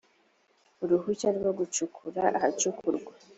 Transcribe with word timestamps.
uruhushya 0.83 1.29
rwo 1.37 1.51
gucukura 1.59 2.21
ahacukurwa 2.37 3.11